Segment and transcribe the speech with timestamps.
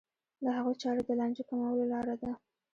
[0.43, 2.31] د هغوی چاره د لانجو کمولو لاره ده.